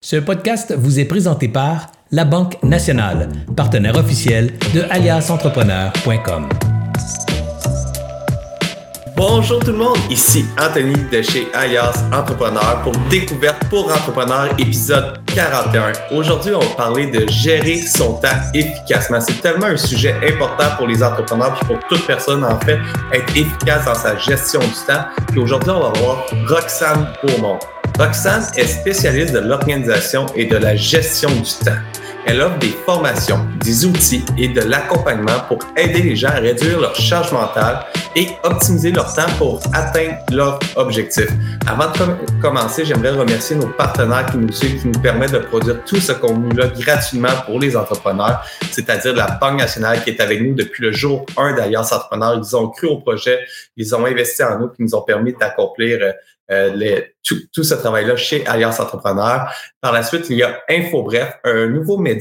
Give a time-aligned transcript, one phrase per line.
[0.00, 6.48] Ce podcast vous est présenté par La Banque Nationale, partenaire officiel de aliasentrepreneur.com.
[9.16, 15.18] Bonjour tout le monde, ici Anthony de chez Alias Entrepreneur pour Découverte pour Entrepreneurs, épisode
[15.34, 15.90] 41.
[16.12, 19.20] Aujourd'hui, on va parler de gérer son temps efficacement.
[19.20, 22.78] C'est tellement un sujet important pour les entrepreneurs et pour toute personne, en fait,
[23.12, 25.02] être efficace dans sa gestion du temps.
[25.32, 27.58] Puis aujourd'hui, on va voir Roxane Beaumont.
[27.98, 31.80] Roxane est spécialiste de l'organisation et de la gestion du temps.
[32.30, 36.78] Elle offre des formations, des outils et de l'accompagnement pour aider les gens à réduire
[36.78, 41.30] leur charge mentale et optimiser leur temps pour atteindre leurs objectifs.
[41.66, 45.82] Avant de commencer, j'aimerais remercier nos partenaires qui nous suivent, qui nous permettent de produire
[45.84, 50.54] tout ce contenu-là gratuitement pour les entrepreneurs, c'est-à-dire la Banque nationale qui est avec nous
[50.54, 52.38] depuis le jour 1 d'Alliance Entrepreneur.
[52.38, 53.40] Ils ont cru au projet,
[53.78, 56.12] ils ont investi en nous, qui nous ont permis d'accomplir
[56.50, 57.14] euh, les,
[57.52, 59.52] tout, ce travail-là chez Alliance Entrepreneur.
[59.82, 62.17] Par la suite, il y a InfoBref, un nouveau média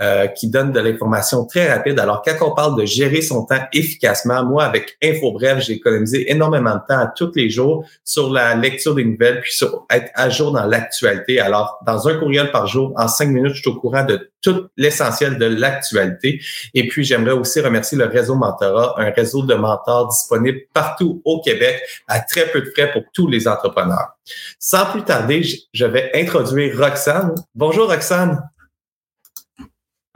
[0.00, 1.98] euh, qui donne de l'information très rapide.
[1.98, 6.74] Alors, quand on parle de gérer son temps efficacement, moi, avec InfoBref, j'ai économisé énormément
[6.74, 10.28] de temps à tous les jours sur la lecture des nouvelles, puis sur être à
[10.30, 11.40] jour dans l'actualité.
[11.40, 14.68] Alors, dans un courriel par jour, en cinq minutes, je suis au courant de tout
[14.76, 16.40] l'essentiel de l'actualité.
[16.74, 21.40] Et puis, j'aimerais aussi remercier le réseau Mentorat, un réseau de mentors disponible partout au
[21.40, 24.16] Québec à très peu de frais pour tous les entrepreneurs.
[24.58, 27.34] Sans plus tarder, je vais introduire Roxane.
[27.54, 28.40] Bonjour Roxane.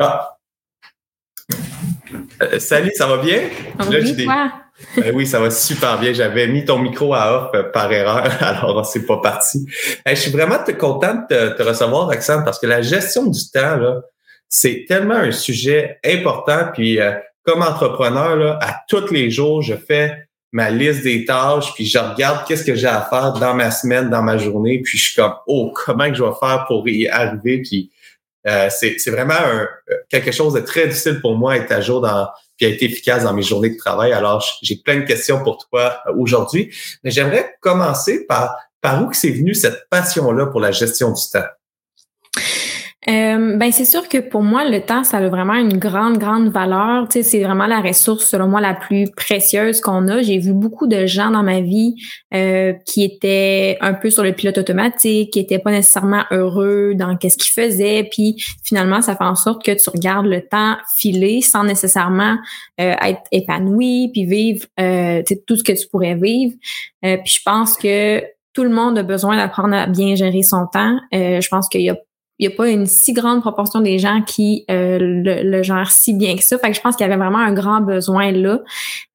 [0.02, 0.34] Ah.
[2.42, 3.50] Euh, salut, ça va bien?
[3.90, 4.26] Oui,
[4.96, 6.14] ben oui, ça va super bien.
[6.14, 9.66] J'avais mis ton micro à off euh, par erreur, alors c'est pas parti.
[10.06, 13.78] je suis vraiment content de te, recevoir, Roxane, parce que la gestion du temps,
[14.48, 16.70] c'est tellement un sujet important.
[16.72, 17.12] Puis euh,
[17.44, 20.16] comme entrepreneur, là, à tous les jours, je fais
[20.50, 24.08] ma liste des tâches, puis je regarde qu'est-ce que j'ai à faire dans ma semaine,
[24.08, 27.06] dans ma journée, puis je suis comme, oh, comment que je vais faire pour y
[27.06, 27.90] arriver, puis
[28.46, 29.68] euh, c'est, vraiment un,
[30.08, 32.28] quelque chose de très difficile pour moi être à jour dans,
[32.60, 34.12] être efficace dans mes journées de travail.
[34.12, 36.74] Alors, j'ai plein de questions pour toi euh, aujourd'hui,
[37.04, 41.22] mais j'aimerais commencer par, par où que c'est venu cette passion-là pour la gestion du
[41.32, 41.46] temps?
[43.08, 46.50] Euh, ben c'est sûr que pour moi le temps ça a vraiment une grande grande
[46.50, 47.08] valeur.
[47.08, 50.20] Tu sais, c'est vraiment la ressource selon moi la plus précieuse qu'on a.
[50.20, 51.94] J'ai vu beaucoup de gens dans ma vie
[52.34, 57.16] euh, qui étaient un peu sur le pilote automatique, qui étaient pas nécessairement heureux dans
[57.16, 61.40] qu'est-ce qu'ils faisaient, puis finalement ça fait en sorte que tu regardes le temps filer
[61.40, 62.36] sans nécessairement
[62.82, 66.52] euh, être épanoui puis vivre euh, tout ce que tu pourrais vivre.
[67.02, 68.22] puis je pense que
[68.52, 70.98] tout le monde a besoin d'apprendre à bien gérer son temps.
[71.12, 71.96] je pense qu'il y a
[72.40, 76.14] il n'y a pas une si grande proportion des gens qui euh, le, gèrent si
[76.14, 76.56] bien que ça.
[76.56, 78.60] Fait que je pense qu'il y avait vraiment un grand besoin là.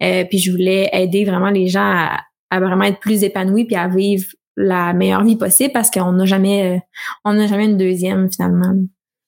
[0.04, 2.22] Euh, puis je voulais aider vraiment les gens à,
[2.52, 4.26] à, vraiment être plus épanouis puis à vivre
[4.56, 6.80] la meilleure vie possible parce qu'on n'a jamais euh,
[7.26, 8.76] on n'a jamais une deuxième finalement.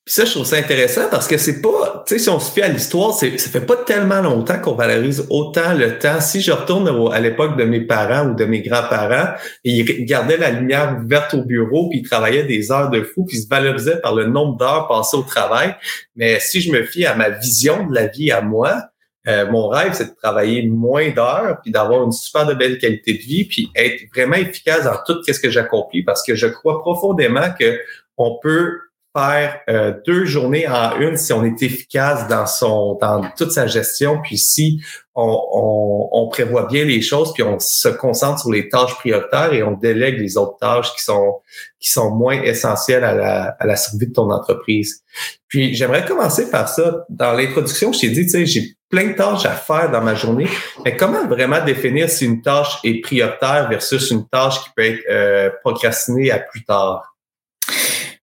[0.08, 2.50] Puis ça, je trouve ça intéressant parce que c'est pas, tu sais, si on se
[2.54, 6.22] fie à l'histoire, c'est, ça fait pas tellement longtemps qu'on valorise autant le temps.
[6.22, 9.34] Si je retourne à l'époque de mes parents ou de mes grands-parents,
[9.66, 13.36] ils gardaient la lumière verte au bureau, puis ils travaillaient des heures de fou, puis
[13.36, 15.76] ils se valorisaient par le nombre d'heures passées au travail.
[16.16, 18.84] Mais si je me fie à ma vision de la vie à moi,
[19.28, 23.12] euh, mon rêve, c'est de travailler moins d'heures, puis d'avoir une super de belle qualité
[23.12, 26.80] de vie, puis être vraiment efficace dans tout ce que j'accomplis, parce que je crois
[26.80, 27.78] profondément que
[28.16, 28.80] on peut
[29.18, 33.66] faire euh, deux journées en une si on est efficace dans son dans toute sa
[33.66, 34.80] gestion, puis si
[35.16, 39.52] on, on, on, prévoit bien les choses, puis on se concentre sur les tâches prioritaires
[39.54, 41.42] et on délègue les autres tâches qui sont
[41.80, 45.02] qui sont moins essentielles à la, à la survie de ton entreprise.
[45.48, 47.06] Puis j'aimerais commencer par ça.
[47.10, 50.14] Dans l'introduction, je t'ai dit, tu sais, j'ai plein de tâches à faire dans ma
[50.14, 50.48] journée,
[50.86, 55.04] mais comment vraiment définir si une tâche est prioritaire versus une tâche qui peut être
[55.10, 57.17] euh, procrastinée à plus tard?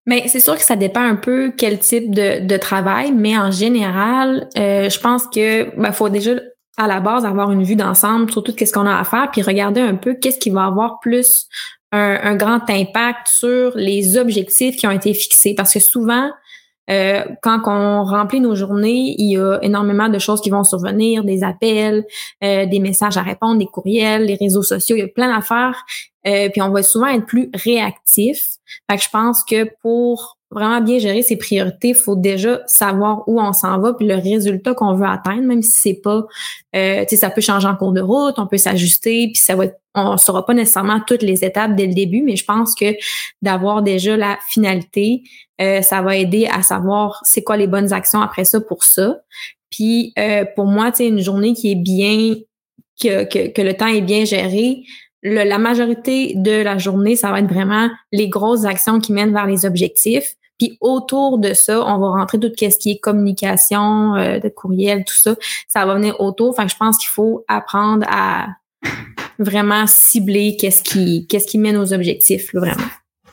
[0.07, 3.51] Mais c'est sûr que ça dépend un peu quel type de, de travail, mais en
[3.51, 6.33] général, euh, je pense que ben, faut déjà
[6.77, 9.43] à la base avoir une vue d'ensemble sur tout ce qu'on a à faire, puis
[9.43, 11.47] regarder un peu qu'est-ce qui va avoir plus
[11.93, 15.55] un, grand impact sur les objectifs qui ont été fixés.
[15.55, 16.31] Parce que souvent,
[16.91, 21.23] euh, quand on remplit nos journées, il y a énormément de choses qui vont survenir,
[21.23, 22.05] des appels,
[22.43, 25.85] euh, des messages à répondre, des courriels, les réseaux sociaux, il y a plein d'affaires.
[26.27, 28.57] Euh, puis on va souvent être plus réactif.
[28.91, 33.27] Fait que je pense que pour vraiment bien gérer ses priorités, il faut déjà savoir
[33.27, 36.27] où on s'en va puis le résultat qu'on veut atteindre, même si c'est pas,
[36.77, 39.57] euh, tu sais, ça peut changer en cours de route, on peut s'ajuster puis ça
[39.57, 39.65] va,
[39.95, 42.95] on saura pas nécessairement toutes les étapes dès le début, mais je pense que
[43.41, 45.23] d'avoir déjà la finalité,
[45.61, 49.17] euh, ça va aider à savoir c'est quoi les bonnes actions après ça pour ça.
[49.71, 52.35] Puis euh, pour moi, tu sais, une journée qui est bien,
[53.03, 54.83] que, que, que le temps est bien géré,
[55.23, 59.47] la majorité de la journée, ça va être vraiment les grosses actions qui mènent vers
[59.47, 60.35] les objectifs.
[60.59, 65.05] Puis autour de ça, on va rentrer tout ce qui est communication, euh, de courriel,
[65.05, 65.35] tout ça.
[65.69, 66.51] Ça va venir autour.
[66.51, 68.49] Enfin, je pense qu'il faut apprendre à
[69.39, 72.83] vraiment cibler qu'est-ce qui, qu'est-ce qui mène aux objectifs, vraiment.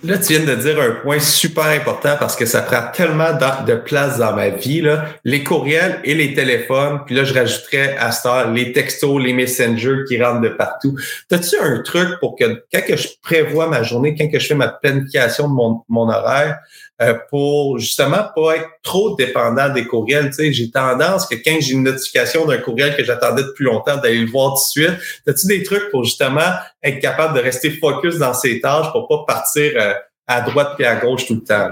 [0.02, 3.76] Là, tu viens de dire un point super important parce que ça prend tellement de
[3.76, 4.82] place dans ma vie,
[5.26, 7.02] les courriels et les téléphones.
[7.06, 10.96] Puis là, je rajouterais à ça les textos, les messengers qui rentrent de partout.
[11.30, 15.50] As-tu un truc pour que quand je prévois ma journée, quand je fais ma planification
[15.50, 15.54] de
[15.90, 16.60] mon horaire,
[17.02, 20.28] euh, pour justement pas être trop dépendant des courriels.
[20.28, 23.98] Tu sais, j'ai tendance que quand j'ai une notification d'un courriel que j'attendais depuis longtemps,
[23.98, 25.00] d'aller le voir tout de suite.
[25.26, 26.52] As-tu des trucs pour justement
[26.84, 29.94] être capable de rester focus dans ses tâches pour pas partir euh,
[30.28, 31.70] à droite puis à gauche tout le temps?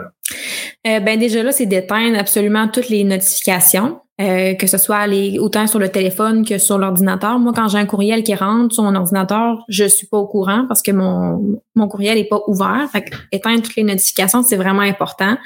[0.88, 4.00] Euh, ben déjà là, c'est d'éteindre absolument toutes les notifications.
[4.20, 7.38] Euh, que ce soit les, autant sur le téléphone que sur l'ordinateur.
[7.38, 10.66] Moi, quand j'ai un courriel qui rentre sur mon ordinateur, je suis pas au courant
[10.68, 12.88] parce que mon, mon courriel est pas ouvert.
[12.92, 15.38] Fait éteindre toutes les notifications, c'est vraiment important.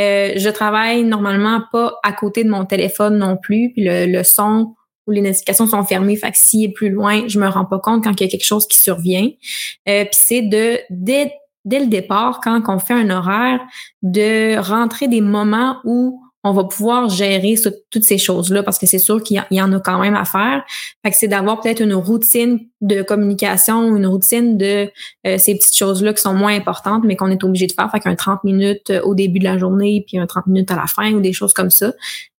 [0.00, 3.70] Euh, je travaille normalement pas à côté de mon téléphone non plus.
[3.72, 4.74] Puis le, le son
[5.06, 6.16] ou les notifications sont fermées.
[6.16, 8.30] Fait que s'il est plus loin, je me rends pas compte quand il y a
[8.30, 9.28] quelque chose qui survient.
[9.88, 11.32] Euh, puis c'est de dès,
[11.64, 13.60] dès le départ, quand on fait un horaire,
[14.02, 17.56] de rentrer des moments où on va pouvoir gérer
[17.90, 20.64] toutes ces choses-là parce que c'est sûr qu'il y, en a quand même à faire.
[21.04, 24.90] Fait que c'est d'avoir peut-être une routine de communication, une routine de
[25.26, 27.90] euh, ces petites choses-là qui sont moins importantes, mais qu'on est obligé de faire.
[27.90, 30.76] Fait qu'un 30 minutes euh, au début de la journée, puis un 30 minutes à
[30.76, 31.92] la fin ou des choses comme ça.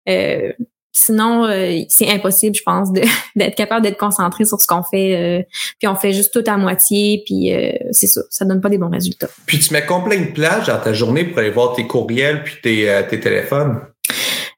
[0.08, 0.52] Euh,
[0.92, 1.48] sinon,
[1.88, 2.90] c'est impossible, je pense,
[3.36, 5.48] d'être capable d'être concentré sur ce qu'on fait.
[5.78, 7.54] puis on fait juste tout à moitié, puis
[7.92, 9.30] c'est ça, ça donne pas des bons résultats.
[9.46, 12.56] Puis tu mets combien de plage dans ta journée pour aller voir tes courriels puis
[12.62, 13.80] tes, tes téléphones?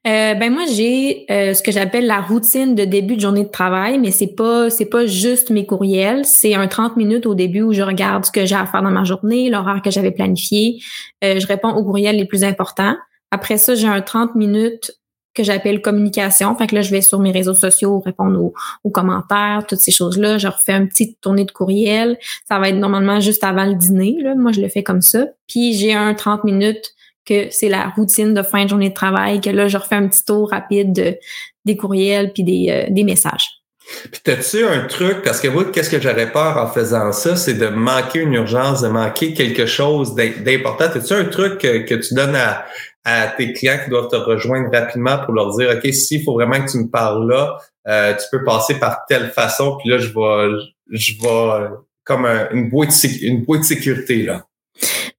[0.04, 3.50] Euh, ben moi j'ai euh, ce que j'appelle la routine de début de journée de
[3.50, 7.62] travail, mais c'est pas c'est pas juste mes courriels, c'est un 30 minutes au début
[7.62, 10.80] où je regarde ce que j'ai à faire dans ma journée, l'horaire que j'avais planifié,
[11.22, 12.96] euh, je réponds aux courriels les plus importants.
[13.30, 14.92] Après ça, j'ai un 30 minutes
[15.34, 16.54] que j'appelle communication.
[16.56, 18.52] Fait que là, je vais sur mes réseaux sociaux répondre aux,
[18.84, 20.36] aux commentaires, toutes ces choses-là.
[20.36, 22.18] Je refais une petite tournée de courriel.
[22.46, 24.16] Ça va être normalement juste avant le dîner.
[24.20, 24.34] Là.
[24.34, 25.26] Moi, je le fais comme ça.
[25.48, 26.92] Puis j'ai un 30 minutes
[27.24, 30.08] que c'est la routine de fin de journée de travail, que là, je refais un
[30.08, 31.16] petit tour rapide de,
[31.64, 33.62] des courriels puis des, euh, des messages.
[34.10, 37.54] Puis t'as-tu un truc, parce que moi, qu'est-ce que j'aurais peur en faisant ça, c'est
[37.54, 40.86] de manquer une urgence, de manquer quelque chose d'important.
[40.92, 42.64] T'as-tu un truc que, tu donnes à,
[43.04, 46.64] à, tes clients qui doivent te rejoindre rapidement pour leur dire, OK, s'il faut vraiment
[46.64, 47.58] que tu me parles là,
[47.88, 51.68] euh, tu peux passer par telle façon, puis là, je vais, je vais
[52.04, 54.46] comme une boîte, une boîte de sécurité, là.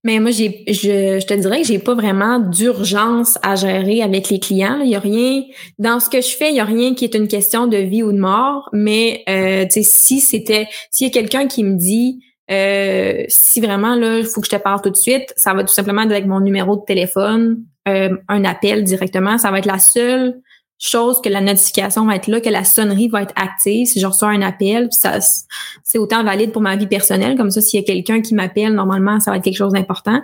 [0.03, 4.29] Mais moi, j'ai, je, je te dirais que j'ai pas vraiment d'urgence à gérer avec
[4.29, 4.81] les clients.
[4.81, 5.43] Il y a rien
[5.79, 8.03] dans ce que je fais, il y a rien qui est une question de vie
[8.03, 8.69] ou de mort.
[8.73, 12.19] Mais euh, si c'était, s'il y a quelqu'un qui me dit
[12.51, 15.63] euh, si vraiment là, il faut que je te parle tout de suite, ça va
[15.63, 19.37] tout simplement être avec mon numéro de téléphone, euh, un appel directement.
[19.37, 20.41] Ça va être la seule
[20.79, 23.87] chose que la notification va être là, que la sonnerie va être active.
[23.87, 25.19] Si je reçois un appel, ça
[25.83, 27.37] c'est autant valide pour ma vie personnelle.
[27.37, 30.21] Comme ça, s'il y a quelqu'un qui m'appelle, normalement, ça va être quelque chose d'important.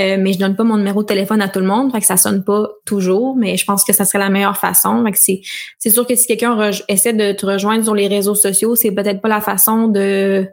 [0.00, 2.06] Euh, mais je donne pas mon numéro de téléphone à tout le monde, fait que
[2.06, 5.04] ça sonne pas toujours, mais je pense que ça serait la meilleure façon.
[5.12, 5.42] C'est,
[5.78, 9.20] c'est sûr que si quelqu'un essaie de te rejoindre sur les réseaux sociaux, c'est peut-être
[9.20, 10.46] pas la façon de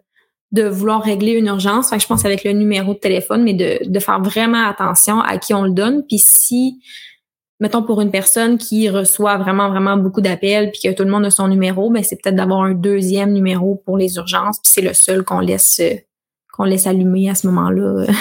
[0.51, 1.89] de vouloir régler une urgence.
[1.91, 5.19] Fait que je pense avec le numéro de téléphone, mais de, de faire vraiment attention
[5.21, 6.03] à qui on le donne.
[6.07, 6.79] Puis si
[7.59, 11.25] mettons pour une personne qui reçoit vraiment vraiment beaucoup d'appels puis que tout le monde
[11.25, 14.81] a son numéro, ben c'est peut-être d'avoir un deuxième numéro pour les urgences puis c'est
[14.81, 15.95] le seul qu'on laisse euh,
[16.53, 18.05] qu'on laisse allumer à ce moment-là.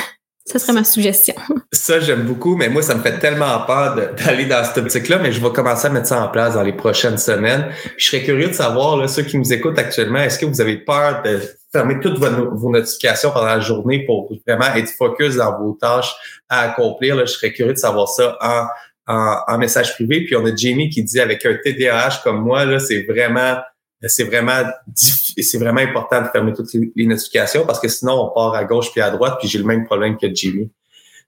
[0.48, 1.34] Ça serait ma suggestion.
[1.72, 5.30] Ça, j'aime beaucoup, mais moi, ça me fait tellement peur d'aller dans cette optique-là, mais
[5.30, 7.66] je vais commencer à mettre ça en place dans les prochaines semaines.
[7.98, 10.78] Je serais curieux de savoir, là, ceux qui nous écoutent actuellement, est-ce que vous avez
[10.78, 11.38] peur de
[11.70, 16.14] fermer toutes vos, vos, notifications pendant la journée pour vraiment être focus dans vos tâches
[16.48, 17.14] à accomplir?
[17.14, 18.64] Là, je serais curieux de savoir ça en
[19.08, 20.24] en, message privé.
[20.24, 23.56] Puis on a Jamie qui dit avec un TDAH comme moi, là, c'est vraiment
[24.02, 24.62] c'est vraiment
[24.94, 28.92] c'est vraiment important de fermer toutes les notifications parce que sinon on part à gauche
[28.92, 30.70] puis à droite puis j'ai le même problème que Jamie.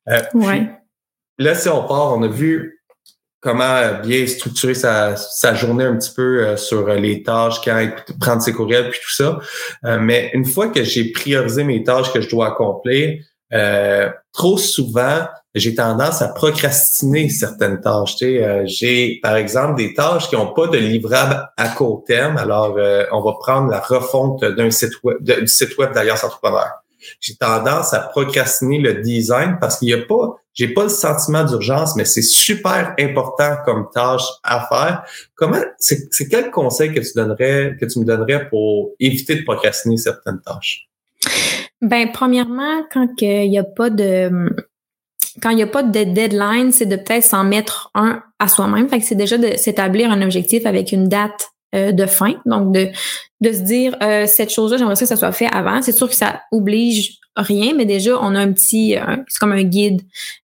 [0.08, 0.70] Euh, ouais.
[1.38, 2.80] Là, si on part, on a vu
[3.40, 7.88] comment bien structurer sa, sa journée un petit peu euh, sur les tâches, quand
[8.20, 9.40] prendre ses courriels puis tout ça.
[9.84, 14.58] Euh, mais une fois que j'ai priorisé mes tâches que je dois accomplir, euh, trop
[14.58, 18.16] souvent, j'ai tendance à procrastiner certaines tâches.
[18.16, 22.36] Tu euh, j'ai, par exemple, des tâches qui n'ont pas de livrable à court terme.
[22.36, 26.68] Alors, euh, on va prendre la refonte d'un site web, du site web d'Alliance Entrepreneur.
[27.20, 31.44] J'ai tendance à procrastiner le design parce qu'il n'y a pas, j'ai pas le sentiment
[31.44, 35.02] d'urgence, mais c'est super important comme tâche à faire.
[35.34, 39.96] Comment, c'est quel conseil que tu donnerais, que tu me donnerais pour éviter de procrastiner
[39.96, 40.88] certaines tâches?
[41.82, 44.50] Ben, premièrement, quand il n'y a pas de
[45.40, 48.88] quand il n'y a pas de deadline, c'est de peut-être s'en mettre un à soi-même.
[48.88, 52.34] Fait que c'est déjà de s'établir un objectif avec une date euh, de fin.
[52.46, 52.88] Donc, de,
[53.40, 55.82] de se dire, euh, cette chose-là, j'aimerais que ça soit fait avant.
[55.82, 58.96] C'est sûr que ça oblige rien, mais déjà, on a un petit,
[59.28, 60.02] c'est comme un guide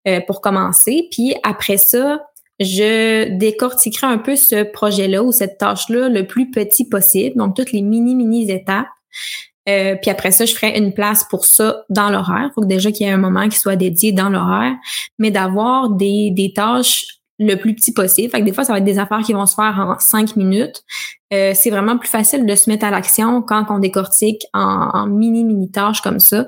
[0.06, 1.08] euh, pour commencer.
[1.10, 2.20] Puis après ça,
[2.60, 7.36] je décortiquerai un peu ce projet-là ou cette tâche-là le plus petit possible.
[7.36, 8.86] Donc, toutes les mini, mini étapes.
[9.68, 12.50] Euh, puis après ça, je ferai une place pour ça dans l'horaire.
[12.54, 14.74] Faut déjà qu'il y ait un moment qui soit dédié dans l'horaire,
[15.18, 17.06] mais d'avoir des, des tâches
[17.38, 18.30] le plus petit possible.
[18.30, 20.36] Fait que des fois, ça va être des affaires qui vont se faire en cinq
[20.36, 20.84] minutes.
[21.32, 25.44] Euh, c'est vraiment plus facile de se mettre à l'action quand on décortique en, mini,
[25.44, 26.46] mini tâches comme ça.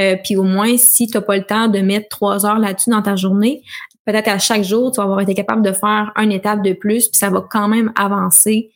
[0.00, 2.90] Euh, puis au moins, si tu n'as pas le temps de mettre trois heures là-dessus
[2.90, 3.62] dans ta journée,
[4.06, 7.08] peut-être à chaque jour, tu vas avoir été capable de faire une étape de plus,
[7.08, 8.72] puis ça va quand même avancer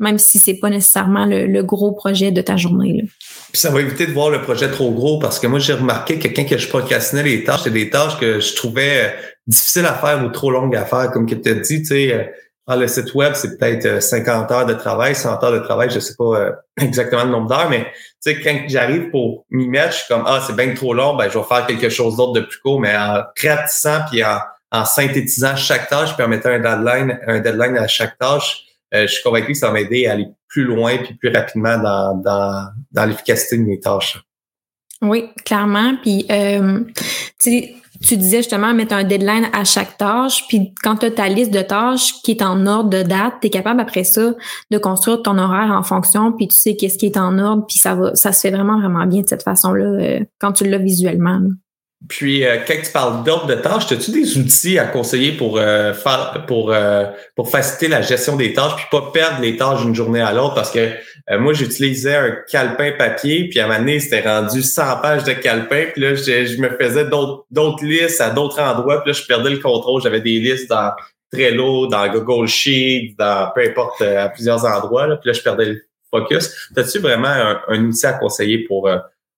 [0.00, 3.02] même si c'est pas nécessairement le, gros projet de ta journée.
[3.02, 3.08] Là.
[3.52, 6.18] Puis ça va éviter de voir le projet trop gros parce que moi, j'ai remarqué
[6.18, 9.10] que quand je procrastinais les tâches, c'est des tâches que je trouvais euh,
[9.46, 11.10] difficiles à faire ou trop longues à faire.
[11.12, 14.66] Comme tu as dit, tu sais, euh, le site web, c'est peut-être 50 euh, heures
[14.66, 17.84] de travail, 100 heures de travail, je sais pas exactement le nombre d'heures, mais
[18.24, 21.14] tu sais, quand j'arrive pour m'y mettre, je suis comme, ah, c'est bien trop long,
[21.16, 24.38] ben, je vais faire quelque chose d'autre de plus court, mais en ratissant puis en,
[24.70, 29.06] en synthétisant chaque tâche, puis en mettant un deadline, un deadline à chaque tâche, je
[29.06, 32.66] suis convaincu que ça va m'aider à aller plus loin puis plus rapidement dans, dans,
[32.92, 34.20] dans l'efficacité de mes tâches.
[35.02, 35.94] Oui, clairement.
[36.02, 36.80] Puis, euh,
[37.38, 40.46] tu disais justement mettre un deadline à chaque tâche.
[40.48, 43.46] Puis, quand tu as ta liste de tâches qui est en ordre de date, tu
[43.46, 44.34] es capable après ça
[44.70, 46.32] de construire ton horaire en fonction.
[46.32, 47.64] Puis, tu sais qu'est-ce qui est en ordre.
[47.66, 50.68] Puis, ça va, ça se fait vraiment, vraiment bien de cette façon-là euh, quand tu
[50.68, 51.40] l'as visuellement.
[52.08, 55.92] Puis, euh, quand tu parles d'ordre de tâches, as-tu des outils à conseiller pour euh,
[55.92, 57.04] faire pour euh,
[57.36, 60.54] pour faciliter la gestion des tâches, puis pas perdre les tâches d'une journée à l'autre?
[60.54, 60.88] Parce que
[61.38, 65.86] moi, j'utilisais un calepin papier, puis à moment donné, c'était rendu 100 pages de calepin,
[65.92, 69.58] puis là, je, me faisais d'autres listes à d'autres endroits, puis là, je perdais le
[69.58, 70.02] contrôle.
[70.02, 70.92] J'avais des listes dans
[71.30, 75.66] Trello, dans Google Sheets, dans peu importe, à plusieurs endroits, là, puis là, je perdais
[75.66, 76.70] le focus.
[76.76, 78.90] As-tu vraiment un, un, outil à conseiller pour,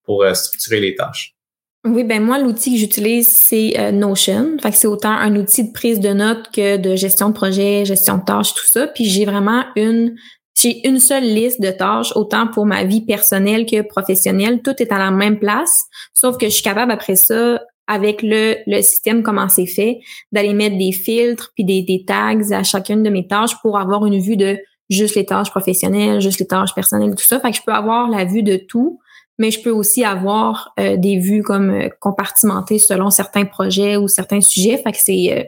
[0.05, 1.35] pour structurer les tâches?
[1.85, 4.57] Oui, ben moi, l'outil que j'utilise, c'est euh, Notion.
[4.63, 7.85] Fait que c'est autant un outil de prise de notes que de gestion de projet,
[7.85, 8.87] gestion de tâches, tout ça.
[8.87, 10.15] Puis j'ai vraiment une
[10.55, 14.63] j'ai une seule liste de tâches, autant pour ma vie personnelle que professionnelle.
[14.63, 18.57] Tout est à la même place, sauf que je suis capable après ça, avec le,
[18.67, 19.99] le système, comment c'est fait,
[20.31, 24.07] d'aller mettre des filtres puis des, des tags à chacune de mes tâches pour avoir
[24.07, 24.57] une vue de
[24.89, 27.41] juste les tâches professionnelles, juste les tâches personnelles, tout ça.
[27.41, 29.01] Fait que je peux avoir la vue de tout
[29.39, 34.09] mais je peux aussi avoir euh, des vues comme euh, compartimentées selon certains projets ou
[34.09, 34.77] certains sujets.
[34.77, 35.43] Fait que c'est euh,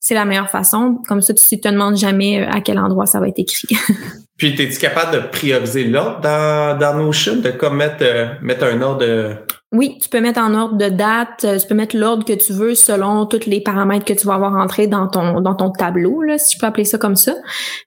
[0.00, 0.98] c'est la meilleure façon.
[1.06, 3.68] Comme ça, tu te demandes jamais à quel endroit ça va être écrit.
[4.38, 9.44] Puis, es-tu capable de prioriser l'ordre dans, dans Notion, de comme mettre, mettre un ordre
[9.72, 12.74] Oui, tu peux mettre en ordre de date, tu peux mettre l'ordre que tu veux
[12.74, 16.38] selon tous les paramètres que tu vas avoir entrés dans ton dans ton tableau, là,
[16.38, 17.34] si je peux appeler ça comme ça.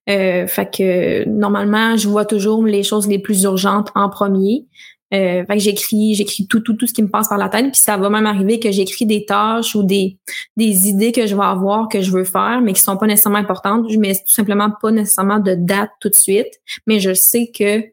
[0.10, 4.66] Euh, fait que normalement, je vois toujours les choses les plus urgentes en premier.
[5.14, 7.72] Euh, fait que j'écris, j'écris tout, tout, tout ce qui me passe par la tête.
[7.72, 10.18] Puis ça va même arriver que j'écris des tâches ou des,
[10.56, 13.40] des idées que je vais avoir, que je veux faire, mais qui sont pas nécessairement
[13.40, 13.90] importantes.
[13.90, 16.60] Je mets tout simplement pas nécessairement de date tout de suite.
[16.86, 17.84] Mais je sais que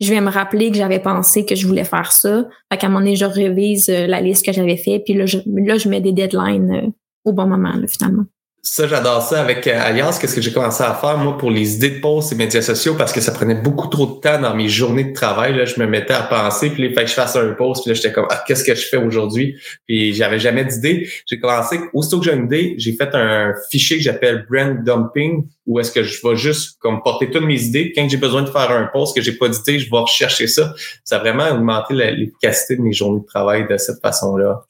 [0.00, 2.48] je vais me rappeler que j'avais pensé que je voulais faire ça.
[2.72, 5.00] Fait qu'à un moment donné, je révise euh, la liste que j'avais fait.
[5.00, 6.90] Puis là, je, là, je mets des deadlines euh,
[7.24, 8.24] au bon moment, là, finalement.
[8.62, 10.18] Ça, j'adore ça avec euh, Alliance.
[10.18, 12.94] Qu'est-ce que j'ai commencé à faire, moi, pour les idées de posts et médias sociaux,
[12.94, 15.56] parce que ça prenait beaucoup trop de temps dans mes journées de travail.
[15.56, 17.90] Là, je me mettais à penser, puis il fallait que je fasse un post, puis
[17.90, 19.56] là, j'étais comme, ah, qu'est-ce que je fais aujourd'hui?
[19.86, 21.08] Puis j'avais jamais d'idée.
[21.26, 25.46] J'ai commencé, aussitôt que j'ai une idée, j'ai fait un fichier que j'appelle brand dumping,
[25.66, 27.92] où est-ce que je vais juste comme porter toutes mes idées.
[27.96, 30.74] Quand j'ai besoin de faire un post que j'ai pas d'idée, je vais rechercher ça.
[31.04, 34.66] Ça a vraiment augmenté l'efficacité de mes journées de travail de cette façon-là.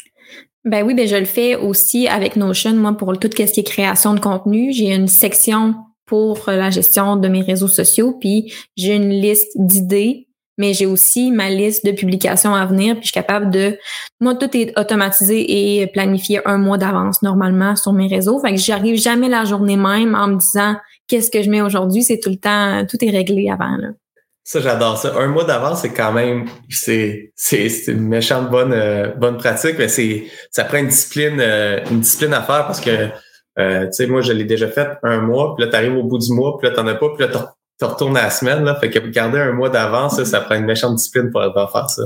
[0.64, 3.64] Ben oui, ben je le fais aussi avec Notion, moi, pour tout ce qui est
[3.64, 4.73] création de contenu.
[4.73, 5.75] J'ai une section
[6.05, 11.31] pour la gestion de mes réseaux sociaux, puis j'ai une liste d'idées, mais j'ai aussi
[11.31, 13.79] ma liste de publications à venir, puis je suis capable de...
[14.21, 18.38] Moi, tout est automatisé et planifié un mois d'avance normalement sur mes réseaux.
[18.40, 20.75] Fait que j'arrive jamais la journée même en me disant
[21.09, 22.02] qu'est-ce que je mets aujourd'hui?
[22.02, 23.76] C'est tout le temps, tout est réglé avant.
[23.76, 23.88] Là.
[24.50, 25.14] Ça, j'adore ça.
[25.16, 29.76] Un mois d'avance, c'est quand même, c'est, c'est, c'est une méchante bonne, euh, bonne pratique,
[29.78, 33.11] mais c'est, ça prend une discipline, euh, une discipline à faire parce que,
[33.61, 36.19] euh, tu sais, moi, je l'ai déjà fait un mois, puis là, t'arrives au bout
[36.19, 38.75] du mois, puis là, t'en as pas, puis là, tu retournes à la semaine, là.
[38.75, 41.88] Fait que garder un mois d'avance, ça, ça prend une méchante discipline pour pouvoir faire
[41.88, 42.02] ça.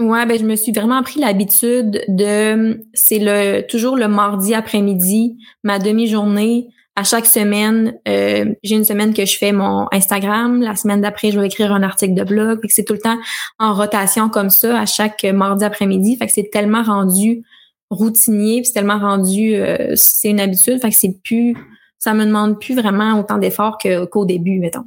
[0.00, 5.38] Ouais, ben je me suis vraiment pris l'habitude de c'est le toujours le mardi après-midi,
[5.62, 6.66] ma demi-journée
[6.96, 10.62] à chaque semaine, euh, j'ai une semaine que je fais mon Instagram.
[10.62, 12.60] La semaine d'après, je vais écrire un article de blog.
[12.62, 13.18] Fait que c'est tout le temps
[13.58, 16.16] en rotation comme ça à chaque mardi après-midi.
[16.16, 17.42] Fait que c'est tellement rendu
[17.90, 20.80] routinier, c'est tellement rendu, euh, c'est une habitude.
[20.80, 21.54] Fait que c'est plus,
[21.98, 23.78] ça me demande plus vraiment autant d'efforts
[24.10, 24.86] qu'au début, mettons.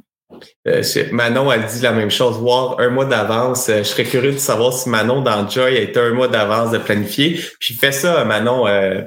[0.68, 3.68] Euh, Manon a dit la même chose, voir un mois d'avance.
[3.68, 6.70] Euh, je serais curieux de savoir si Manon dans Joy a été un mois d'avance
[6.70, 7.40] de planifier.
[7.58, 9.02] Puis fais ça, Manon, euh,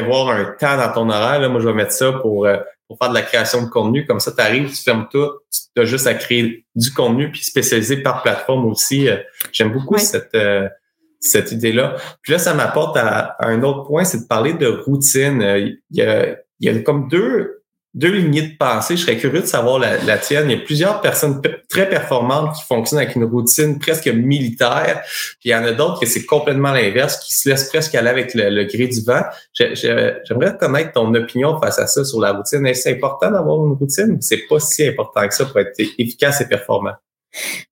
[0.00, 1.48] prévoir un temps dans ton horaire.
[1.50, 2.46] Moi, je vais mettre ça pour,
[2.88, 4.06] pour faire de la création de contenu.
[4.06, 5.30] Comme ça, tu arrives, tu fermes tout,
[5.74, 9.08] tu as juste à créer du contenu, puis spécialisé par plateforme aussi.
[9.52, 10.36] J'aime beaucoup cette
[11.20, 11.96] cette idée-là.
[12.22, 15.40] Puis là, ça m'apporte à, un autre point, c'est de parler de routine.
[15.40, 17.63] Il y a, il y a comme deux
[17.94, 18.96] deux lignées de pensée.
[18.96, 20.50] Je serais curieux de savoir la, tienne.
[20.50, 25.02] Il y a plusieurs personnes très performantes qui fonctionnent avec une routine presque militaire.
[25.40, 28.08] Puis il y en a d'autres que c'est complètement l'inverse, qui se laissent presque aller
[28.08, 29.22] avec le, gré du vent.
[29.54, 32.66] J'aimerais connaître ton opinion face à ça sur la routine.
[32.66, 34.18] Est-ce important d'avoir une routine?
[34.20, 36.94] C'est pas si important que ça pour être efficace et performant.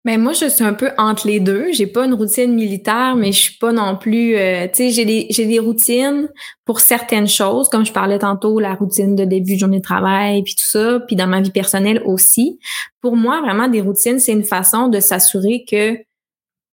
[0.05, 1.73] Ben moi, je suis un peu entre les deux.
[1.73, 4.37] J'ai pas une routine militaire, mais je suis pas non plus.
[4.37, 6.29] Euh, tu sais, j'ai des j'ai des routines
[6.65, 10.43] pour certaines choses, comme je parlais tantôt, la routine de début de journée de travail,
[10.43, 12.59] puis tout ça, puis dans ma vie personnelle aussi.
[13.01, 15.97] Pour moi, vraiment, des routines, c'est une façon de s'assurer que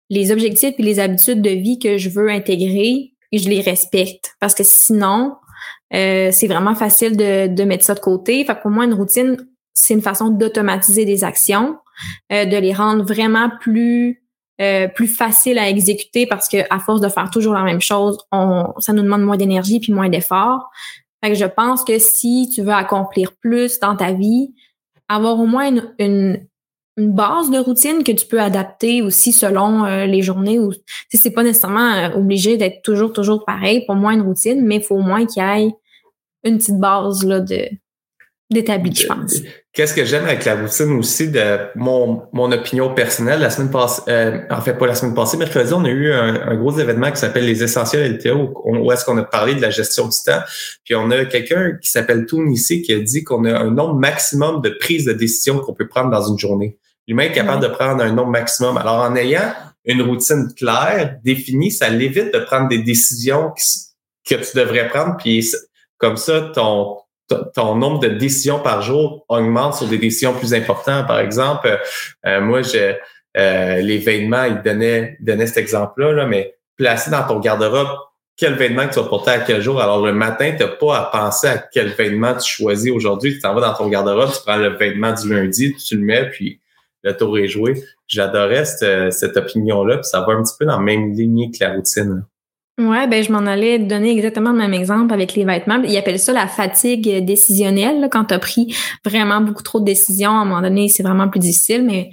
[0.08, 4.32] les objectifs et les habitudes de vie que je veux intégrer, je les respecte.
[4.40, 5.36] Parce que sinon,
[5.94, 8.44] euh, c'est vraiment facile de, de mettre ça de côté.
[8.44, 9.36] Fait que pour moi, une routine,
[9.72, 11.76] c'est une façon d'automatiser des actions
[12.32, 14.22] euh, de les rendre vraiment plus
[14.60, 18.18] euh, plus facile à exécuter parce que à force de faire toujours la même chose,
[18.30, 20.70] on, ça nous demande moins d'énergie puis moins d'efforts.
[21.24, 24.52] Fait que je pense que si tu veux accomplir plus dans ta vie,
[25.08, 26.46] avoir au moins une, une,
[26.98, 30.72] une base de routine que tu peux adapter aussi selon euh, les journées ou
[31.08, 34.96] c'est pas nécessairement obligé d'être toujours toujours pareil pour moi une routine mais il faut
[34.96, 35.74] au moins qu'il y ait
[36.44, 37.68] une petite base là de
[38.50, 39.36] d'établi, je pense.
[39.72, 44.02] Qu'est-ce que j'aime avec la routine aussi de mon, mon opinion personnelle, la semaine passée,
[44.08, 47.18] euh, en fait pas la semaine passée, mercredi, on a eu un, gros événement qui
[47.18, 50.40] s'appelle les essentiels LTO, où, est-ce qu'on a parlé de la gestion du temps.
[50.84, 53.94] Puis on a quelqu'un qui s'appelle Toon ici qui a dit qu'on a un nombre
[53.94, 56.76] maximum de prises de décision qu'on peut prendre dans une journée.
[57.06, 58.76] L'humain est capable de prendre un nombre maximum.
[58.76, 59.52] Alors en ayant
[59.84, 63.52] une routine claire, définie, ça l'évite de prendre des décisions
[64.28, 65.16] que tu devrais prendre.
[65.16, 65.52] Puis
[65.98, 66.96] comme ça, ton,
[67.54, 71.06] ton nombre de décisions par jour augmente sur des décisions plus importantes.
[71.06, 71.80] Par exemple,
[72.26, 72.94] euh, moi, je,
[73.36, 77.88] euh, les vêtements, il donnait, donnait cet exemple-là, là, mais placer dans ton garde-robe
[78.40, 79.82] quel vêtement que tu vas porter à quel jour?
[79.82, 83.34] Alors, le matin, tu n'as pas à penser à quel vêtement tu choisis aujourd'hui.
[83.34, 86.30] Tu t'en vas dans ton garde-robe, tu prends le vêtement du lundi, tu le mets,
[86.30, 86.58] puis
[87.02, 87.82] le tour est joué.
[88.08, 91.62] J'adorais cette, cette opinion-là, puis ça va un petit peu dans la même lignée que
[91.62, 92.24] la routine.
[92.80, 95.82] Ouais, ben je m'en allais donner exactement le même exemple avec les vêtements.
[95.82, 98.08] Ils appellent ça la fatigue décisionnelle.
[98.10, 101.28] quand tu as pris vraiment beaucoup trop de décisions, à un moment donné, c'est vraiment
[101.28, 101.84] plus difficile.
[101.84, 102.10] Mais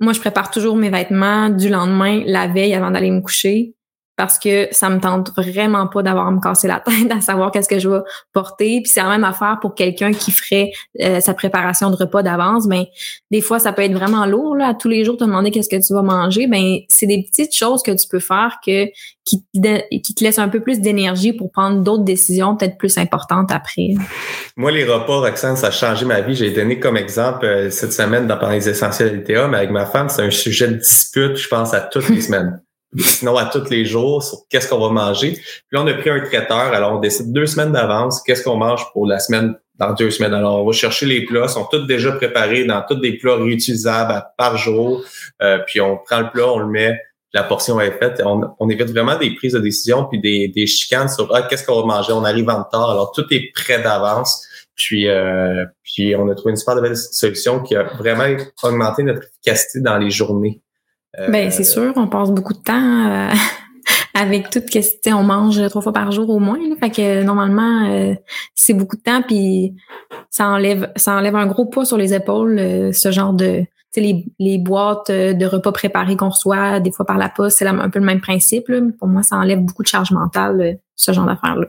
[0.00, 3.74] moi, je prépare toujours mes vêtements du lendemain, la veille, avant d'aller me coucher
[4.20, 7.50] parce que ça me tente vraiment pas d'avoir à me casser la tête à savoir
[7.50, 8.00] qu'est-ce que je vais
[8.34, 8.82] porter.
[8.82, 12.68] Puis c'est la même affaire pour quelqu'un qui ferait euh, sa préparation de repas d'avance.
[12.68, 12.84] Ben
[13.30, 14.68] des fois ça peut être vraiment lourd là.
[14.68, 16.48] À tous les jours te demander qu'est-ce que tu vas manger.
[16.48, 18.88] Ben c'est des petites choses que tu peux faire que
[19.24, 22.98] qui te, qui te laissent un peu plus d'énergie pour prendre d'autres décisions peut-être plus
[22.98, 23.94] importantes après.
[24.54, 26.34] Moi les repas Roxane ça a changé ma vie.
[26.34, 30.10] J'ai donné comme exemple euh, cette semaine dans les essentiels LTA, mais avec ma femme
[30.10, 32.60] c'est un sujet de dispute je pense à toutes les semaines
[32.98, 35.32] sinon à tous les jours sur qu'est-ce qu'on va manger.
[35.32, 38.56] Puis là, on a pris un traiteur, alors on décide deux semaines d'avance qu'est-ce qu'on
[38.56, 40.34] mange pour la semaine dans deux semaines.
[40.34, 44.22] Alors, on va chercher les plats, sont tous déjà préparés dans tous des plats réutilisables
[44.36, 45.02] par jour.
[45.42, 47.00] Euh, puis on prend le plat, on le met,
[47.32, 48.20] la portion est faite.
[48.24, 51.64] On, on évite vraiment des prises de décision puis des, des chicanes sur ah, qu'est-ce
[51.64, 52.12] qu'on va manger?
[52.12, 54.46] On arrive en retard, alors tout est prêt d'avance.
[54.74, 58.24] Puis, euh, puis on a trouvé une super belle solution qui a vraiment
[58.62, 60.60] augmenté notre efficacité dans les journées.
[61.18, 63.30] Ben c'est sûr, on passe beaucoup de temps euh,
[64.14, 66.58] avec tout que on mange trois fois par jour au moins.
[66.78, 68.14] fait que normalement, euh,
[68.54, 69.74] c'est beaucoup de temps, puis
[70.30, 73.64] ça enlève, ça enlève un gros poids sur les épaules, euh, ce genre de.
[73.96, 77.90] Les, les boîtes de repas préparés qu'on reçoit des fois par la poste, c'est un
[77.90, 78.70] peu le même principe.
[79.00, 81.66] Pour moi, ça enlève beaucoup de charge mentale, ce genre d'affaires-là.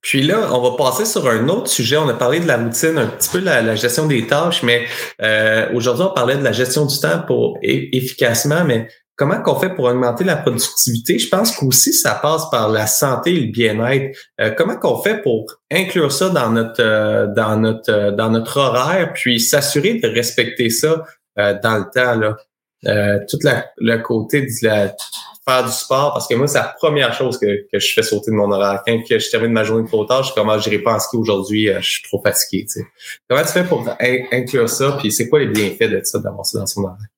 [0.00, 1.96] Puis là, on va passer sur un autre sujet.
[1.96, 4.84] On a parlé de la routine, un petit peu la, la gestion des tâches, mais
[5.22, 9.70] euh, aujourd'hui, on parlait de la gestion du temps pour efficacement, mais comment qu'on fait
[9.70, 11.18] pour augmenter la productivité?
[11.18, 14.16] Je pense qu'aussi, ça passe par la santé et le bien-être.
[14.40, 19.12] Euh, comment qu'on fait pour inclure ça dans notre euh, dans notre dans notre horaire,
[19.14, 21.04] puis s'assurer de respecter ça
[21.36, 22.14] dans le temps?
[22.14, 22.36] Là?
[23.30, 24.94] tout la, le côté de la
[25.46, 28.30] faire du sport parce que moi, c'est la première chose que, que je fais sauter
[28.30, 28.82] de mon horaire.
[28.86, 31.16] Quand que je termine ma journée trop tard, je commence, ah, j'irai pas en ski
[31.16, 32.64] aujourd'hui, euh, je suis trop fatigué.
[32.64, 32.86] Tu sais.
[33.28, 33.86] Comment tu fais pour
[34.32, 34.96] inclure ça?
[34.98, 37.13] Puis c'est quoi les bienfaits de ça, d'avoir ça dans son horaire?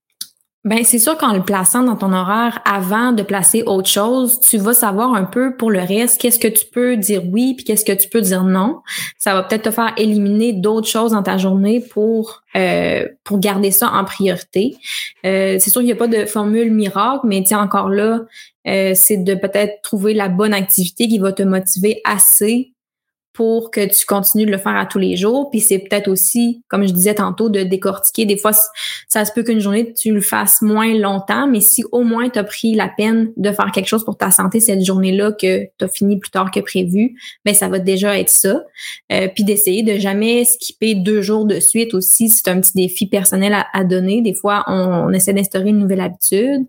[0.66, 4.58] Ben c'est sûr qu'en le plaçant dans ton horaire avant de placer autre chose, tu
[4.58, 7.84] vas savoir un peu pour le reste qu'est-ce que tu peux dire oui puis qu'est-ce
[7.84, 8.80] que tu peux dire non.
[9.16, 13.70] Ça va peut-être te faire éliminer d'autres choses dans ta journée pour euh, pour garder
[13.70, 14.76] ça en priorité.
[15.24, 18.22] Euh, c'est sûr qu'il n'y a pas de formule miracle, mais tiens encore là,
[18.66, 22.72] euh, c'est de peut-être trouver la bonne activité qui va te motiver assez
[23.36, 25.50] pour que tu continues de le faire à tous les jours.
[25.50, 28.24] Puis c'est peut-être aussi, comme je disais tantôt, de décortiquer.
[28.24, 28.52] Des fois,
[29.08, 32.38] ça se peut qu'une journée, tu le fasses moins longtemps, mais si au moins tu
[32.38, 35.84] as pris la peine de faire quelque chose pour ta santé cette journée-là que tu
[35.84, 38.64] as fini plus tard que prévu, ben ça va déjà être ça.
[39.12, 43.06] Euh, puis d'essayer de jamais skipper deux jours de suite aussi, c'est un petit défi
[43.06, 44.22] personnel à, donner.
[44.22, 46.64] Des fois, on, essaie d'instaurer une nouvelle habitude,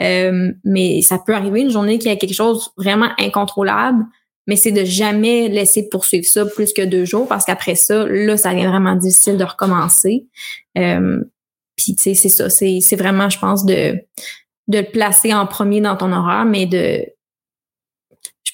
[0.00, 4.04] euh, mais ça peut arriver une journée qui a quelque chose vraiment incontrôlable
[4.46, 8.36] mais c'est de jamais laisser poursuivre ça plus que deux jours parce qu'après ça, là,
[8.36, 10.26] ça devient vraiment difficile de recommencer.
[10.76, 11.22] Euh,
[11.76, 12.50] puis, tu sais, c'est ça.
[12.50, 13.98] C'est vraiment, je pense, de,
[14.68, 17.04] de le placer en premier dans ton horaire, mais de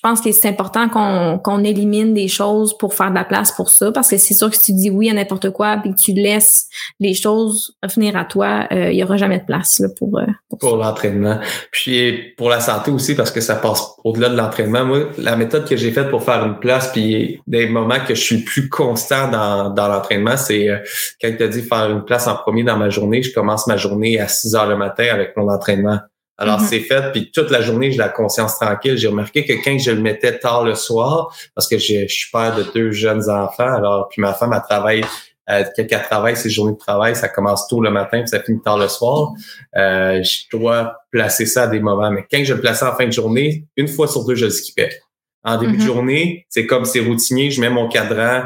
[0.01, 3.93] pense que c'est important qu'on élimine des choses pour faire de la place pour ça,
[3.93, 6.13] parce que c'est sûr que si tu dis oui à n'importe quoi, puis que tu
[6.13, 10.19] laisses les choses venir à toi, euh, il y aura jamais de place là, pour
[10.19, 10.27] euh,
[10.59, 11.39] pour, l'entraînement.
[11.71, 14.85] Puis pour la santé aussi, parce que ça passe au-delà de l'entraînement.
[14.85, 18.21] Moi, la méthode que j'ai faite pour faire une place, puis des moments que je
[18.21, 20.79] suis plus constant dans, dans l'entraînement, c'est euh,
[21.21, 23.77] quand tu as dit faire une place en premier dans ma journée, je commence ma
[23.77, 25.99] journée à 6 heures le matin avec mon entraînement.
[26.41, 26.67] Alors, mhm.
[26.67, 28.97] c'est fait, puis toute la journée, j'ai la conscience tranquille.
[28.97, 32.57] J'ai remarqué que quand je le mettais tard le soir, parce que je, suis père
[32.57, 35.05] de deux jeunes enfants, alors puis ma femme, elle travaille,
[35.51, 38.41] euh, quand elle travaille, ses journées de travail, ça commence tôt le matin, puis ça
[38.41, 39.33] finit tard le soir.
[39.77, 42.11] Euh, je dois placer ça à des moments.
[42.11, 44.51] Mais quand je le plaçais en fin de journée, une fois sur deux, je le
[44.51, 44.99] skippais.
[45.45, 45.87] En début de mhm.
[45.87, 48.45] journée, c'est comme c'est routinier, je mets mon cadran,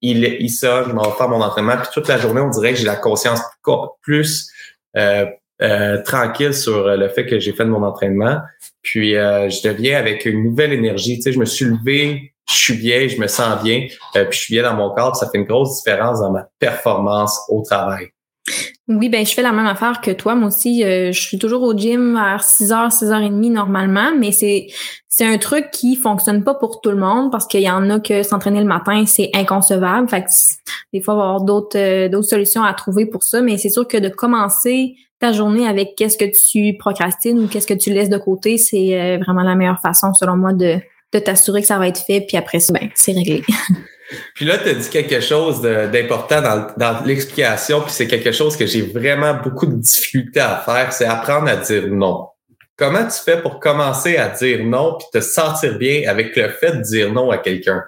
[0.00, 2.74] il, il sort, je m'en vais faire mon entraînement, puis toute la journée, on dirait
[2.74, 3.40] que j'ai la conscience
[4.02, 4.50] plus
[4.96, 5.26] euh,
[5.62, 8.38] euh, tranquille sur euh, le fait que j'ai fait mon entraînement.
[8.82, 11.16] Puis euh, je deviens avec une nouvelle énergie.
[11.16, 14.38] Tu sais, je me suis levé, je suis bien, je me sens bien, puis je
[14.38, 15.14] suis bien dans mon corps.
[15.14, 18.08] Ça fait une grosse différence dans ma performance au travail.
[18.88, 20.34] Oui, ben je fais la même affaire que toi.
[20.34, 24.66] Moi aussi, je suis toujours au gym vers 6h, 6h30 normalement, mais c'est
[25.08, 28.00] c'est un truc qui fonctionne pas pour tout le monde parce qu'il y en a
[28.00, 30.08] que s'entraîner le matin, c'est inconcevable.
[30.08, 30.28] Fait que
[30.92, 33.70] des fois, il va y avoir d'autres d'autres solutions à trouver pour ça, mais c'est
[33.70, 37.90] sûr que de commencer ta journée avec qu'est-ce que tu procrastines ou qu'est-ce que tu
[37.90, 40.78] laisses de côté, c'est euh, vraiment la meilleure façon, selon moi, de,
[41.12, 43.42] de t'assurer que ça va être fait, puis après ça, ben, c'est réglé.
[44.34, 48.56] puis là, tu as dit quelque chose d'important dans, dans l'explication, puis c'est quelque chose
[48.56, 52.28] que j'ai vraiment beaucoup de difficultés à faire, c'est apprendre à dire non.
[52.76, 56.72] Comment tu fais pour commencer à dire non, puis te sentir bien avec le fait
[56.72, 57.84] de dire non à quelqu'un?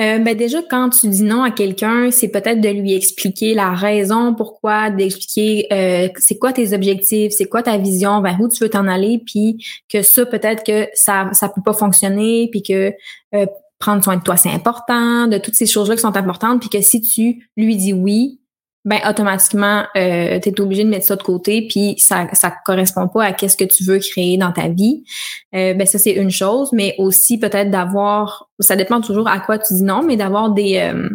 [0.00, 3.74] Euh, ben déjà, quand tu dis non à quelqu'un, c'est peut-être de lui expliquer la
[3.74, 8.64] raison pourquoi, d'expliquer euh, c'est quoi tes objectifs, c'est quoi ta vision, vers où tu
[8.64, 12.92] veux t'en aller, puis que ça, peut-être que ça ça peut pas fonctionner, puis que
[13.36, 13.46] euh,
[13.78, 16.80] prendre soin de toi, c'est important, de toutes ces choses-là qui sont importantes, puis que
[16.80, 18.40] si tu lui dis oui,
[18.84, 23.08] ben automatiquement euh, tu es obligé de mettre ça de côté puis ça ça correspond
[23.08, 25.04] pas à qu'est-ce que tu veux créer dans ta vie.
[25.54, 29.58] Euh, ben ça c'est une chose mais aussi peut-être d'avoir ça dépend toujours à quoi
[29.58, 31.08] tu dis non mais d'avoir des euh,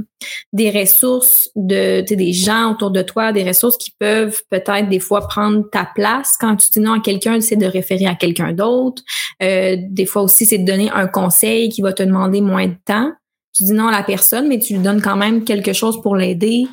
[0.51, 5.27] des ressources de des gens autour de toi, des ressources qui peuvent peut-être des fois
[5.27, 9.03] prendre ta place quand tu dis non à quelqu'un, c'est de référer à quelqu'un d'autre.
[9.43, 12.75] Euh, des fois aussi c'est de donner un conseil qui va te demander moins de
[12.85, 13.11] temps
[13.53, 16.15] tu dis non à la personne, mais tu lui donnes quand même quelque chose pour
[16.15, 16.67] l'aider.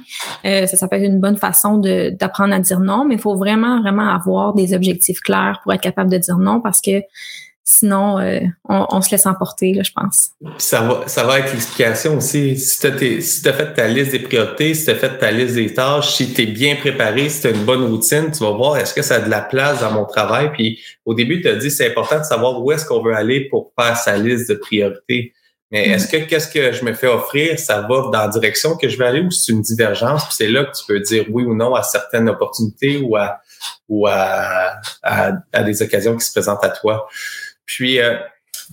[0.45, 3.37] Euh, ça, ça peut être une bonne façon d'apprendre à dire non, mais il faut
[3.37, 7.03] vraiment, vraiment avoir des objectifs clairs pour être capable de dire non parce que
[7.69, 10.31] sinon, euh, on, se laisse emporter, là, je pense.
[10.57, 12.57] Ça va, ça va être l'explication aussi.
[12.57, 15.57] Si tu as, si fait ta liste des priorités, si tu as fait ta liste
[15.57, 18.53] des tâches, si tu es bien préparé, si tu as une bonne routine, tu vas
[18.53, 20.53] voir est-ce que ça a de la place dans mon travail.
[20.53, 23.49] Puis au début, tu as dit c'est important de savoir où est-ce qu'on veut aller
[23.49, 25.33] pour faire sa liste de priorités.
[25.73, 28.89] Mais est-ce que qu'est-ce que je me fais offrir, ça va dans la direction que
[28.89, 30.25] je vais aller ou c'est une divergence?
[30.25, 33.41] Puis c'est là que tu peux dire oui ou non à certaines opportunités ou à
[33.89, 37.09] ou à, à, des occasions qui se présentent à toi.
[37.65, 38.17] Puis euh,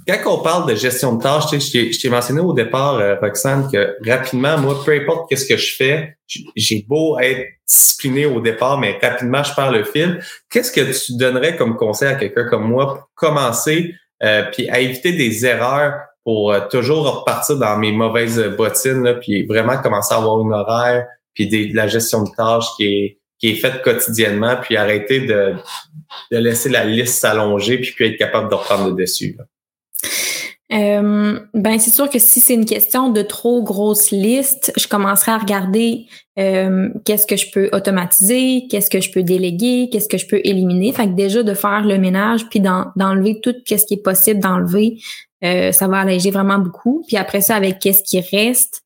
[0.08, 3.16] quand on parle de gestion de tâches, tu sais, je t'ai mentionné au départ, euh,
[3.22, 6.18] Roxane, que rapidement, moi, peu importe qu'est-ce que je fais,
[6.56, 10.24] j'ai beau être discipliné au départ, mais rapidement, je perds le fil.
[10.50, 14.80] Qu'est-ce que tu donnerais comme conseil à quelqu'un comme moi pour commencer euh, puis à
[14.80, 20.14] éviter des erreurs pour euh, toujours repartir dans mes mauvaises bottines, là, puis vraiment commencer
[20.14, 23.82] à avoir une horaire, puis de la gestion de tâches qui est, qui est faite
[23.82, 25.56] quotidiennement, puis arrêter de,
[26.32, 29.38] de laisser la liste s'allonger, puis puis être capable de reprendre le dessus.
[30.74, 35.34] Euh, ben c'est sûr que si c'est une question de trop grosse liste, je commencerai
[35.34, 36.08] à regarder
[36.40, 40.42] euh, qu'est-ce que je peux automatiser, qu'est-ce que je peux déléguer, qu'est-ce que je peux
[40.44, 40.92] éliminer.
[40.92, 44.98] Fait que déjà de faire le ménage puis d'enlever tout ce qui est possible d'enlever,
[45.44, 47.04] euh, ça va alléger vraiment beaucoup.
[47.08, 48.82] Puis après ça, avec qu'est-ce qui reste,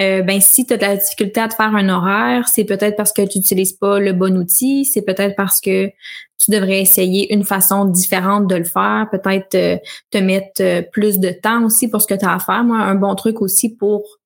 [0.00, 2.96] euh, ben si tu as de la difficulté à te faire un horaire, c'est peut-être
[2.96, 5.90] parce que tu n'utilises pas le bon outil, c'est peut-être parce que
[6.38, 9.76] tu devrais essayer une façon différente de le faire, peut-être euh,
[10.10, 12.64] te mettre plus de temps aussi pour ce que tu as à faire.
[12.64, 14.18] Moi, un bon truc aussi pour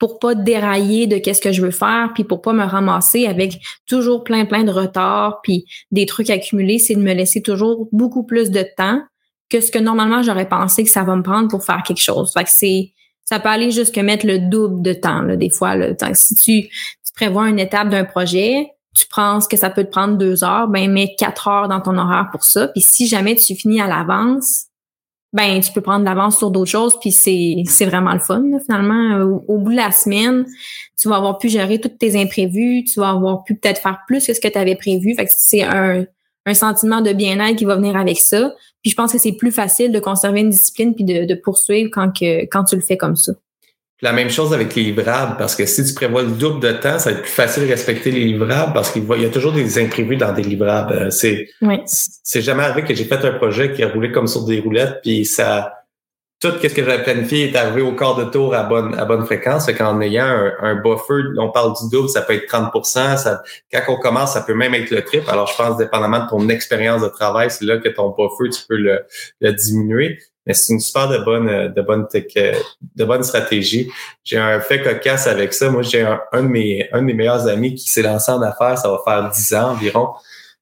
[0.00, 3.60] pour pas dérailler de qu'est-ce que je veux faire, puis pour pas me ramasser avec
[3.86, 8.24] toujours plein plein de retard, puis des trucs accumulés, c'est de me laisser toujours beaucoup
[8.24, 9.02] plus de temps
[9.50, 12.32] que ce que normalement j'aurais pensé que ça va me prendre pour faire quelque chose.
[12.32, 12.92] Fait que c'est
[13.24, 15.76] ça peut aller jusque mettre le double de temps là, des fois.
[15.76, 15.94] Là.
[16.14, 16.68] Si tu,
[17.14, 20.90] prévois une étape d'un projet, tu penses que ça peut te prendre deux heures, ben
[20.90, 22.66] mets quatre heures dans ton horaire pour ça.
[22.68, 24.64] Puis si jamais tu finis à l'avance,
[25.32, 26.98] ben tu peux prendre l'avance sur d'autres choses.
[27.00, 29.20] Puis c'est c'est vraiment le fun finalement.
[29.46, 30.44] Au, bout de la semaine,
[30.98, 34.26] tu vas avoir pu gérer tous tes imprévus, tu vas avoir pu peut-être faire plus
[34.26, 35.14] que ce que tu avais prévu.
[35.14, 36.04] Fait que c'est un
[36.46, 38.54] un sentiment de bien-être qui va venir avec ça.
[38.82, 41.90] Puis je pense que c'est plus facile de conserver une discipline puis de, de poursuivre
[41.92, 43.32] quand, que, quand tu le fais comme ça.
[44.02, 46.98] La même chose avec les livrables, parce que si tu prévois le double de temps,
[46.98, 49.78] ça va être plus facile de respecter les livrables parce qu'il y a toujours des
[49.78, 50.92] imprévus dans des livrables.
[50.92, 51.48] Euh, c'est
[51.86, 54.98] c'est jamais arrivé que j'ai fait un projet qui a roulé comme sur des roulettes,
[55.02, 55.83] puis ça
[56.44, 59.24] tout ce que j'avais planifié est arrivé au quart de tour à bonne, à bonne
[59.24, 59.64] fréquence.
[59.64, 63.42] Fait qu'en ayant un, un, buffer, on parle du double, ça peut être 30 ça,
[63.72, 65.28] Quand on commence, ça peut même être le triple.
[65.30, 68.62] Alors, je pense, dépendamment de ton expérience de travail, c'est là que ton buffer, tu
[68.68, 69.04] peux le,
[69.40, 70.18] le diminuer.
[70.46, 73.90] Mais c'est une super de bonne, de bonne, de bonne stratégie.
[74.22, 75.70] J'ai un fait cocasse avec ça.
[75.70, 78.42] Moi, j'ai un, un, de mes, un de mes meilleurs amis qui s'est lancé en
[78.42, 80.10] affaires, ça va faire 10 ans environ.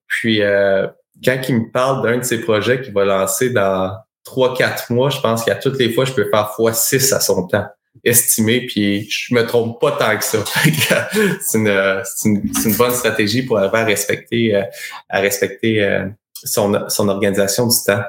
[0.07, 0.87] Puis, euh,
[1.25, 5.11] quand il me parle d'un de ses projets qu'il va lancer dans trois, quatre mois,
[5.11, 7.67] je pense qu'à toutes les fois, je peux faire fois six à son temps
[8.05, 10.45] estimé, puis je me trompe pas tant que ça.
[11.41, 14.63] c'est une, bonne stratégie pour arriver à respecter, euh,
[15.09, 16.75] à respecter euh, son,
[17.09, 18.03] organisation du temps.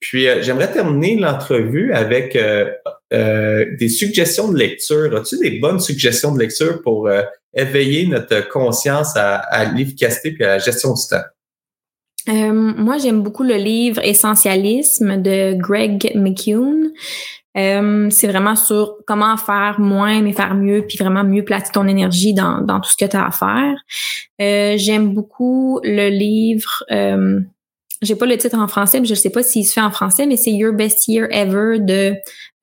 [0.00, 2.36] Puis euh, j'aimerais terminer l'entrevue avec
[3.10, 5.14] des suggestions de lecture.
[5.16, 7.08] As-tu des bonnes suggestions de lecture pour
[7.54, 11.22] éveiller notre conscience à, à l'efficacité et à la gestion du temps?
[12.28, 16.90] Euh, moi, j'aime beaucoup le livre Essentialisme de Greg McKeown.
[17.56, 21.86] Euh, c'est vraiment sur comment faire moins mais faire mieux, puis vraiment mieux placer ton
[21.86, 23.76] énergie dans, dans tout ce que tu as à faire.
[24.42, 26.84] Euh, j'aime beaucoup le livre
[28.02, 30.26] j'ai pas le titre en français, mais je sais pas s'il se fait en français,
[30.26, 32.14] mais c'est Your Best Year Ever de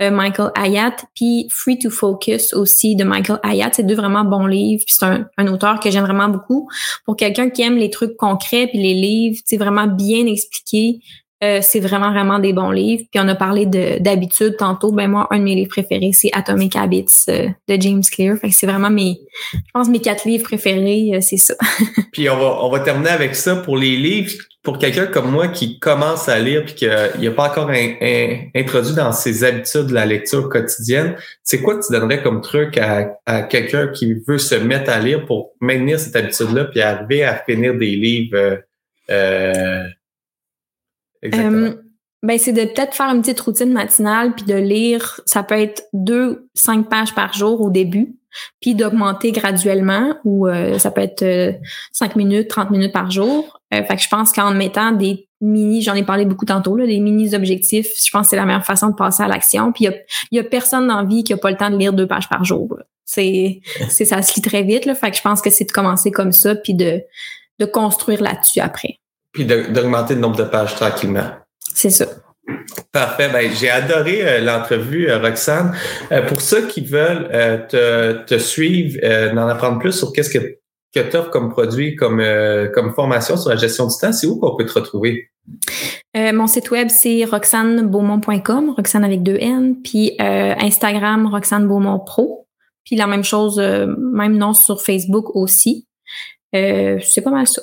[0.02, 3.72] euh, Michael Hayat, puis Free to Focus aussi de Michael Hayat.
[3.74, 6.70] C'est deux vraiment bons livres, puis c'est un, un, auteur que j'aime vraiment beaucoup.
[7.06, 11.00] Pour quelqu'un qui aime les trucs concrets, puis les livres, c'est vraiment bien expliqué.
[11.44, 13.04] Euh, c'est vraiment, vraiment des bons livres.
[13.12, 14.92] Puis on a parlé d'habitude tantôt.
[14.92, 18.38] Ben moi, un de mes livres préférés, c'est Atomic Habits euh, de James Clear.
[18.38, 19.20] Fait que c'est vraiment mes,
[19.54, 21.56] je pense, mes quatre livres préférés, c'est ça.
[22.14, 24.32] puis on va, on va terminer avec ça pour les livres
[24.64, 27.70] pour quelqu'un comme moi qui commence à lire puis qu'il n'a pas encore
[28.56, 33.42] introduit dans ses habitudes la lecture quotidienne, c'est quoi que tu donnerais comme truc à,
[33.44, 37.76] quelqu'un qui veut se mettre à lire pour maintenir cette habitude-là puis arriver à finir
[37.76, 38.62] des livres?
[41.24, 41.68] Euh, euh exactement.
[41.68, 41.84] Euh,
[42.24, 45.84] ben, c'est de peut-être faire une petite routine matinale puis de lire, ça peut être
[45.92, 48.16] deux, cinq pages par jour au début,
[48.62, 51.60] puis d'augmenter graduellement ou euh, ça peut être
[51.92, 53.60] cinq minutes, 30 minutes par jour.
[53.74, 56.86] Euh, fait que je pense qu'en mettant des mini, j'en ai parlé beaucoup tantôt, là,
[56.86, 59.74] des mini objectifs, je pense que c'est la meilleure façon de passer à l'action.
[59.74, 59.94] Puis il y a,
[60.32, 62.30] y a, personne dans la vie qui a pas le temps de lire deux pages
[62.30, 62.78] par jour.
[63.04, 63.60] C'est,
[63.90, 64.86] c'est ça se lit très vite.
[64.86, 67.02] Là, fait que je pense que c'est de commencer comme ça, puis de,
[67.60, 69.00] de construire là-dessus après.
[69.34, 71.30] Puis d'augmenter le nombre de pages tranquillement.
[71.74, 72.06] C'est ça.
[72.92, 73.30] Parfait.
[73.30, 75.76] Ben, j'ai adoré euh, l'entrevue, euh, Roxane.
[76.28, 77.30] pour ceux qui veulent
[77.68, 79.00] te, te, suivre,
[79.34, 80.60] d'en apprendre plus sur qu'est-ce que
[80.94, 84.28] que tu offres comme produit, comme, euh, comme formation sur la gestion du temps, c'est
[84.28, 85.30] où qu'on peut te retrouver?
[86.16, 92.00] Euh, mon site web, c'est roxanebeaumont.com, Roxane avec deux N, puis euh, Instagram, Roxane Beaumont
[92.00, 92.48] Pro,
[92.86, 95.88] puis la même chose, même nom sur Facebook aussi.
[96.54, 97.62] c'est pas mal ça.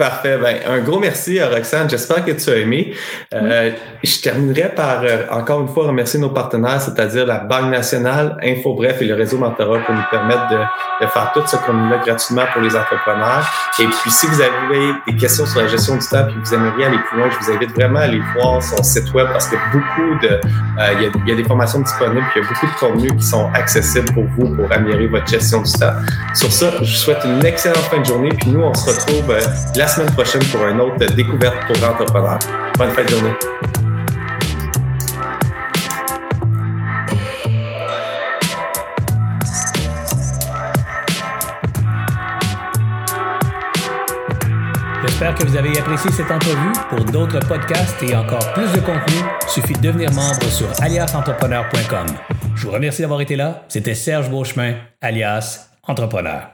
[0.00, 0.38] Parfait.
[0.38, 1.90] Ben, un gros merci à Roxane.
[1.90, 2.94] J'espère que tu as aimé.
[3.34, 3.70] Euh,
[4.02, 9.02] je terminerai par, euh, encore une fois, remercier nos partenaires, c'est-à-dire la Banque nationale, InfoBref
[9.02, 10.56] et le réseau Mentorat pour nous permettre de,
[11.04, 13.46] de faire tout ce contenu-là gratuitement pour les entrepreneurs.
[13.78, 16.54] Et puis, si vous avez des questions sur la gestion du temps et que vous
[16.54, 19.48] aimeriez aller plus loin, je vous invite vraiment à aller voir son site web parce
[19.48, 22.44] que beaucoup de, euh, il, y a, il, y a, des formations disponibles, il y
[22.46, 25.92] a beaucoup de contenus qui sont accessibles pour vous pour améliorer votre gestion du temps.
[26.32, 28.30] Sur ça, je vous souhaite une excellente fin de journée.
[28.30, 29.36] Puis nous, on se retrouve
[29.76, 32.38] la semaine prochaine pour une autre découverte pour entrepreneurs.
[32.78, 33.34] Bonne fin de journée.
[45.02, 46.72] J'espère que vous avez apprécié cette entrevue.
[46.88, 49.16] Pour d'autres podcasts et encore plus de contenu,
[49.48, 52.06] suffit de devenir membre sur aliasentrepreneur.com.
[52.54, 53.64] Je vous remercie d'avoir été là.
[53.68, 56.48] C'était Serge Beauchemin, alias Entrepreneur.